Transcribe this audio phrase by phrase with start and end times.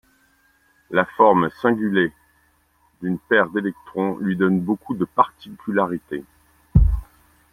[0.89, 2.11] La forme singulet
[3.03, 6.23] d'une paire d'électrons lui donne beaucoup de particularités.